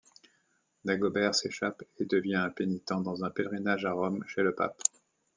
[0.83, 4.81] Dagobert s'échappe et devient un pénitent dans un pèlerinage à Rome chez le Pape.